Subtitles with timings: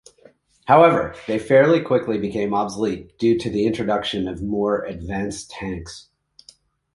[0.65, 6.09] However, they fairly quickly became obsolete due to the introduction of more advanced tanks.